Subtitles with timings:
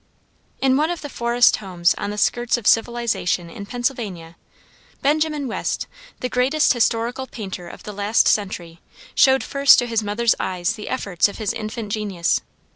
[0.61, 4.35] In one of the forest homes on the skirts of civilization in Pennsylvania,
[5.03, 5.85] Benjamin West,
[6.21, 8.79] the greatest historical painter of the last century,
[9.13, 12.41] showed first to his mother's eyes the efforts of his infant genius.